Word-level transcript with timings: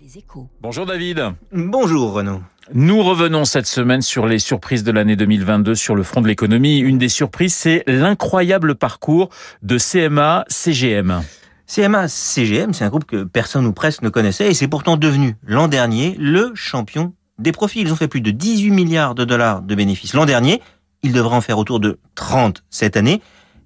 les 0.00 0.16
échos. 0.16 0.48
Bonjour 0.62 0.86
David. 0.86 1.34
Bonjour 1.52 2.12
Renaud. 2.12 2.40
Nous 2.72 3.02
revenons 3.02 3.44
cette 3.44 3.66
semaine 3.66 4.00
sur 4.00 4.26
les 4.26 4.38
surprises 4.38 4.82
de 4.82 4.92
l'année 4.92 5.14
2022 5.14 5.74
sur 5.74 5.94
le 5.94 6.02
front 6.02 6.22
de 6.22 6.28
l'économie. 6.28 6.78
Une 6.78 6.96
des 6.96 7.10
surprises, 7.10 7.54
c'est 7.54 7.84
l'incroyable 7.86 8.76
parcours 8.76 9.28
de 9.62 9.76
CMA 9.76 10.46
CGM. 10.48 11.22
CMA 11.66 12.08
CGM, 12.08 12.72
c'est 12.72 12.84
un 12.84 12.88
groupe 12.88 13.04
que 13.04 13.24
personne 13.24 13.66
ou 13.66 13.72
presque 13.72 14.00
ne 14.00 14.08
connaissait 14.08 14.48
et 14.48 14.54
c'est 14.54 14.68
pourtant 14.68 14.96
devenu 14.96 15.36
l'an 15.44 15.68
dernier 15.68 16.16
le 16.18 16.52
champion 16.54 17.12
des 17.38 17.52
profits. 17.52 17.82
Ils 17.82 17.92
ont 17.92 17.96
fait 17.96 18.08
plus 18.08 18.22
de 18.22 18.30
18 18.30 18.70
milliards 18.70 19.14
de 19.14 19.26
dollars 19.26 19.60
de 19.60 19.74
bénéfices 19.74 20.14
l'an 20.14 20.24
dernier. 20.24 20.62
Ils 21.02 21.12
devraient 21.12 21.36
en 21.36 21.42
faire 21.42 21.58
autour 21.58 21.78
de 21.78 21.98
30 22.14 22.64
cette 22.70 22.96
année. 22.96 23.20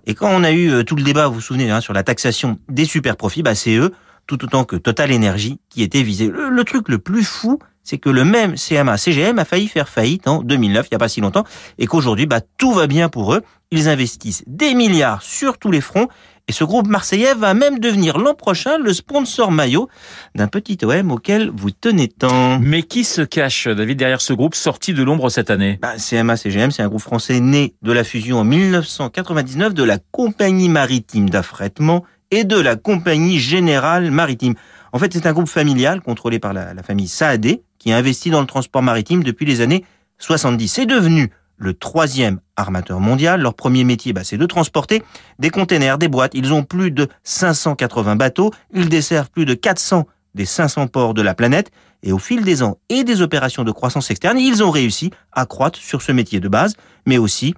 Et 0.06 0.14
quand 0.14 0.30
on 0.30 0.42
a 0.42 0.50
eu 0.50 0.70
euh, 0.70 0.82
tout 0.82 0.96
le 0.96 1.02
débat, 1.02 1.28
vous 1.28 1.34
vous 1.34 1.40
souvenez, 1.40 1.70
hein, 1.70 1.80
sur 1.80 1.92
la 1.92 2.02
taxation 2.02 2.58
des 2.68 2.84
super 2.84 3.16
profits, 3.16 3.42
bah 3.42 3.54
c'est 3.54 3.76
eux 3.76 3.92
tout 4.26 4.44
autant 4.44 4.64
que 4.64 4.76
Total 4.76 5.12
Energy 5.12 5.58
qui 5.68 5.82
était 5.82 6.02
visé. 6.02 6.28
Le, 6.28 6.64
truc 6.64 6.88
le 6.88 6.98
plus 6.98 7.24
fou, 7.24 7.58
c'est 7.82 7.98
que 7.98 8.08
le 8.08 8.24
même 8.24 8.54
CMA 8.54 8.96
CGM 8.96 9.38
a 9.38 9.44
failli 9.44 9.68
faire 9.68 9.88
faillite 9.88 10.26
en 10.26 10.42
2009, 10.42 10.86
il 10.86 10.94
n'y 10.94 10.96
a 10.96 10.98
pas 10.98 11.08
si 11.08 11.20
longtemps, 11.20 11.44
et 11.78 11.86
qu'aujourd'hui, 11.86 12.26
bah, 12.26 12.40
tout 12.58 12.72
va 12.72 12.86
bien 12.86 13.08
pour 13.08 13.34
eux. 13.34 13.42
Ils 13.70 13.88
investissent 13.88 14.44
des 14.46 14.74
milliards 14.74 15.22
sur 15.22 15.58
tous 15.58 15.70
les 15.70 15.80
fronts, 15.80 16.08
et 16.46 16.52
ce 16.52 16.64
groupe 16.64 16.86
marseillais 16.86 17.34
va 17.34 17.54
même 17.54 17.78
devenir 17.78 18.18
l'an 18.18 18.34
prochain 18.34 18.76
le 18.76 18.92
sponsor 18.92 19.50
maillot 19.50 19.88
d'un 20.34 20.46
petit 20.46 20.78
OM 20.82 21.10
auquel 21.10 21.50
vous 21.54 21.70
tenez 21.70 22.08
tant. 22.08 22.58
Mais 22.58 22.82
qui 22.82 23.04
se 23.04 23.22
cache, 23.22 23.66
David, 23.66 23.98
derrière 23.98 24.20
ce 24.20 24.34
groupe 24.34 24.54
sorti 24.54 24.92
de 24.92 25.02
l'ombre 25.02 25.30
cette 25.30 25.50
année? 25.50 25.78
Bah, 25.80 25.94
CMA 25.96 26.36
CGM, 26.36 26.70
c'est 26.70 26.82
un 26.82 26.88
groupe 26.88 27.00
français 27.00 27.40
né 27.40 27.74
de 27.80 27.92
la 27.92 28.04
fusion 28.04 28.38
en 28.40 28.44
1999 28.44 29.72
de 29.72 29.82
la 29.82 29.98
compagnie 30.12 30.68
maritime 30.68 31.30
d'affrètement 31.30 32.04
et 32.34 32.42
de 32.42 32.58
la 32.58 32.74
Compagnie 32.74 33.38
Générale 33.38 34.10
Maritime. 34.10 34.54
En 34.92 34.98
fait, 34.98 35.12
c'est 35.12 35.26
un 35.26 35.32
groupe 35.32 35.48
familial 35.48 36.00
contrôlé 36.00 36.40
par 36.40 36.52
la, 36.52 36.82
famille 36.82 37.06
Saadé 37.06 37.62
qui 37.78 37.92
a 37.92 37.96
investi 37.96 38.30
dans 38.30 38.40
le 38.40 38.46
transport 38.46 38.82
maritime 38.82 39.22
depuis 39.22 39.46
les 39.46 39.60
années 39.60 39.84
70. 40.18 40.66
C'est 40.68 40.86
devenu 40.86 41.30
le 41.56 41.74
troisième 41.74 42.40
armateur 42.56 42.98
mondial. 42.98 43.40
Leur 43.40 43.54
premier 43.54 43.84
métier, 43.84 44.12
bah, 44.12 44.24
c'est 44.24 44.36
de 44.36 44.46
transporter 44.46 45.04
des 45.38 45.50
containers, 45.50 45.96
des 45.96 46.08
boîtes. 46.08 46.34
Ils 46.34 46.52
ont 46.52 46.64
plus 46.64 46.90
de 46.90 47.06
580 47.22 48.16
bateaux. 48.16 48.50
Ils 48.72 48.88
desservent 48.88 49.30
plus 49.30 49.44
de 49.44 49.54
400 49.54 50.04
des 50.34 50.44
500 50.44 50.88
ports 50.88 51.14
de 51.14 51.22
la 51.22 51.34
planète. 51.34 51.70
Et 52.02 52.10
au 52.10 52.18
fil 52.18 52.42
des 52.42 52.64
ans 52.64 52.78
et 52.88 53.04
des 53.04 53.22
opérations 53.22 53.62
de 53.62 53.70
croissance 53.70 54.10
externe, 54.10 54.38
ils 54.38 54.64
ont 54.64 54.72
réussi 54.72 55.12
à 55.30 55.46
croître 55.46 55.78
sur 55.78 56.02
ce 56.02 56.10
métier 56.10 56.40
de 56.40 56.48
base, 56.48 56.74
mais 57.06 57.16
aussi 57.16 57.54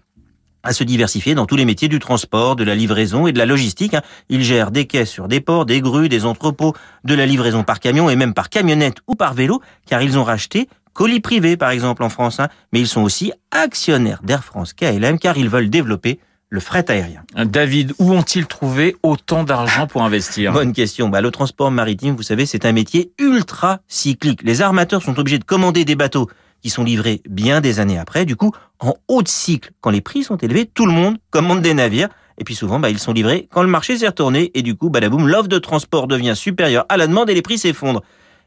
à 0.66 0.72
se 0.72 0.84
diversifier 0.84 1.34
dans 1.34 1.46
tous 1.46 1.56
les 1.56 1.64
métiers 1.64 1.88
du 1.88 1.98
transport, 1.98 2.56
de 2.56 2.64
la 2.64 2.74
livraison 2.74 3.26
et 3.26 3.32
de 3.32 3.38
la 3.38 3.46
logistique. 3.46 3.94
Hein. 3.94 4.02
Ils 4.28 4.42
gèrent 4.42 4.70
des 4.70 4.86
caisses 4.86 5.10
sur 5.10 5.28
des 5.28 5.40
ports, 5.40 5.64
des 5.64 5.80
grues, 5.80 6.08
des 6.08 6.24
entrepôts, 6.24 6.74
de 7.04 7.14
la 7.14 7.24
livraison 7.24 7.62
par 7.62 7.80
camion 7.80 8.10
et 8.10 8.16
même 8.16 8.34
par 8.34 8.50
camionnette 8.50 8.98
ou 9.06 9.14
par 9.14 9.34
vélo, 9.34 9.62
car 9.86 10.02
ils 10.02 10.18
ont 10.18 10.24
racheté 10.24 10.68
colis 10.92 11.20
privés 11.20 11.56
par 11.56 11.70
exemple 11.70 12.02
en 12.02 12.08
France, 12.08 12.40
hein. 12.40 12.48
mais 12.72 12.80
ils 12.80 12.88
sont 12.88 13.02
aussi 13.02 13.32
actionnaires 13.50 14.20
d'Air 14.22 14.42
France 14.42 14.72
KLM 14.72 15.18
car 15.18 15.36
ils 15.36 15.48
veulent 15.48 15.70
développer 15.70 16.18
le 16.48 16.60
fret 16.60 16.90
aérien. 16.90 17.22
David, 17.36 17.92
où 17.98 18.12
ont-ils 18.12 18.46
trouvé 18.46 18.96
autant 19.02 19.44
d'argent 19.44 19.86
pour 19.86 20.04
investir? 20.04 20.52
Bonne 20.52 20.72
question. 20.72 21.08
Bah, 21.08 21.20
le 21.20 21.30
transport 21.30 21.70
maritime, 21.70 22.14
vous 22.14 22.22
savez, 22.22 22.46
c'est 22.46 22.64
un 22.64 22.72
métier 22.72 23.10
ultra 23.18 23.80
cyclique. 23.88 24.40
Les 24.42 24.62
armateurs 24.62 25.02
sont 25.02 25.18
obligés 25.18 25.38
de 25.38 25.44
commander 25.44 25.84
des 25.84 25.96
bateaux 25.96 26.28
sont 26.70 26.84
livrés 26.84 27.22
bien 27.28 27.60
des 27.60 27.80
années 27.80 27.98
après. 27.98 28.24
Du 28.24 28.36
coup, 28.36 28.52
en 28.80 28.94
haut 29.08 29.22
de 29.22 29.28
cycle, 29.28 29.70
quand 29.80 29.90
les 29.90 30.00
prix 30.00 30.24
sont 30.24 30.36
élevés, 30.36 30.66
tout 30.66 30.86
le 30.86 30.92
monde 30.92 31.18
commande 31.30 31.62
des 31.62 31.74
navires. 31.74 32.08
Et 32.38 32.44
puis 32.44 32.54
souvent, 32.54 32.78
bah, 32.78 32.90
ils 32.90 32.98
sont 32.98 33.12
livrés 33.12 33.48
quand 33.50 33.62
le 33.62 33.68
marché 33.68 33.96
s'est 33.96 34.06
retourné. 34.06 34.50
Et 34.54 34.62
du 34.62 34.74
coup, 34.74 34.90
badaboum, 34.90 35.26
l'offre 35.26 35.48
de 35.48 35.58
transport 35.58 36.06
devient 36.06 36.34
supérieure 36.36 36.84
à 36.88 36.96
la 36.96 37.06
demande 37.06 37.30
et 37.30 37.34
les 37.34 37.42
prix 37.42 37.58
s'effondrent. 37.58 38.02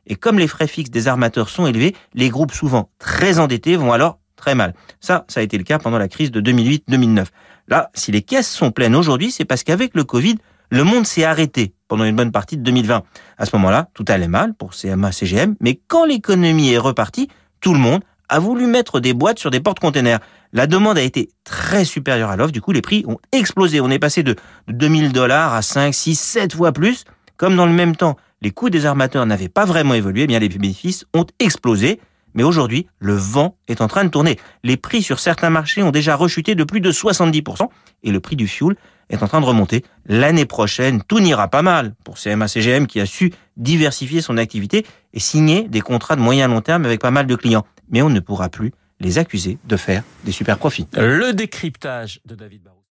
Et 0.08 0.16
comme 0.16 0.40
les 0.40 0.48
frais 0.48 0.68
fixes 0.68 0.92
des 0.92 1.08
armateurs 1.08 1.50
sont 1.50 1.68
élevés, 1.68 1.96
les 2.14 2.30
groupes 2.30 2.54
souvent 2.54 2.90
très 3.00 3.40
endettés 3.40 3.76
vont 3.76 3.92
alors 3.92 4.20
très 4.36 4.56
mal. 4.56 4.74
Ça, 5.00 5.26
ça 5.28 5.40
a 5.40 5.44
été 5.44 5.58
le 5.58 5.64
cas 5.64 5.80
pendant 5.80 5.98
la 5.98 6.08
crise 6.08 6.32
de 6.32 6.42
2008-2009. 6.42 7.26
Là, 7.68 7.92
si 7.94 8.12
les 8.12 8.22
caisses 8.22 8.50
sont 8.50 8.72
pleines 8.72 8.96
aujourd'hui, 8.96 9.32
c'est 9.32 9.46
parce 9.46 9.64
qu'avec 9.64 9.94
le 9.96 10.04
Covid, 10.04 10.38
le 10.72 10.84
monde 10.84 11.06
s'est 11.06 11.24
arrêté 11.24 11.74
pendant 11.88 12.04
une 12.04 12.16
bonne 12.16 12.32
partie 12.32 12.58
de 12.58 12.64
2020. 12.64 13.04
À 13.38 13.46
ce 13.46 13.56
moment-là, 13.56 13.90
tout 13.94 14.06
allait 14.08 14.28
mal 14.28 14.54
pour 14.54 14.74
CMA, 14.74 15.12
CGM, 15.12 15.56
mais 15.60 15.80
quand 15.88 16.06
l'économie 16.06 16.72
est 16.72 16.78
repartie, 16.78 17.28
tout 17.60 17.74
le 17.74 17.80
monde 17.80 18.02
a 18.30 18.40
voulu 18.40 18.68
mettre 18.68 19.00
des 19.00 19.14
boîtes 19.14 19.40
sur 19.40 19.52
des 19.52 19.60
portes-containers. 19.60 20.20
La 20.54 20.68
demande 20.68 20.98
a 20.98 21.02
été 21.02 21.30
très 21.44 21.86
supérieure 21.86 22.30
à 22.30 22.36
l'offre, 22.36 22.52
du 22.52 22.62
coup 22.62 22.72
les 22.72 22.82
prix 22.82 23.04
ont 23.08 23.18
explosé. 23.32 23.82
On 23.82 23.90
est 23.90 24.00
passé 24.00 24.24
de 24.24 24.36
2000 24.68 25.12
dollars 25.12 25.54
à 25.54 25.62
5, 25.62 25.94
6, 25.94 26.16
7 26.16 26.56
fois 26.56 26.72
plus. 26.72 27.04
Comme 27.38 27.56
dans 27.56 27.66
le 27.66 27.74
même 27.74 27.96
temps, 27.96 28.18
les 28.42 28.52
coûts 28.52 28.70
des 28.70 28.86
armateurs 28.86 29.26
n'avaient 29.26 29.50
pas 29.50 29.66
vraiment 29.66 29.94
évolué, 29.94 30.24
eh 30.24 30.28
bien 30.28 30.40
les 30.40 30.50
bénéfices 30.50 31.06
ont 31.14 31.26
explosé. 31.40 32.00
Mais 32.34 32.44
aujourd'hui, 32.44 32.88
le 33.00 33.16
vent 33.16 33.58
est 33.68 33.82
en 33.82 33.88
train 33.88 34.04
de 34.04 34.10
tourner. 34.10 34.38
Les 34.64 34.78
prix 34.78 35.02
sur 35.02 35.20
certains 35.20 35.50
marchés 35.50 35.82
ont 35.82 35.92
déjà 35.92 36.16
rechuté 36.16 36.56
de 36.56 36.64
plus 36.64 36.80
de 36.80 36.92
70% 36.92 37.70
et 38.04 38.12
le 38.12 38.20
prix 38.20 38.36
du 38.36 38.48
fuel 38.48 38.76
est 39.10 39.24
en 39.24 39.28
train 39.28 39.42
de 39.42 39.46
remonter. 39.46 39.84
L'année 40.06 40.46
prochaine, 40.46 41.02
tout 41.02 41.20
n'ira 41.20 41.48
pas 41.48 41.64
mal 41.64 41.96
pour 42.04 42.16
CMA-CGM 42.16 42.86
qui 42.86 43.00
a 43.00 43.06
su 43.06 43.34
diversifier 43.58 44.22
son 44.22 44.38
activité 44.38 44.86
et 45.14 45.20
signer 45.20 45.68
des 45.68 45.82
contrats 45.82 46.16
de 46.16 46.22
moyen 46.22 46.48
long 46.48 46.62
terme 46.62 46.86
avec 46.86 47.02
pas 47.02 47.12
mal 47.12 47.26
de 47.26 47.36
clients. 47.36 47.66
Mais 47.90 48.02
on 48.02 48.10
ne 48.10 48.20
pourra 48.20 48.50
plus 48.50 48.72
les 49.00 49.18
accuser 49.18 49.58
de 49.66 49.78
faire 49.78 50.04
des 50.26 50.32
super 50.32 50.58
profits. 50.58 50.88
Le 50.94 51.32
décryptage 51.32 52.22
de 52.26 52.36
David 52.36 52.64
Barrault. 52.64 52.79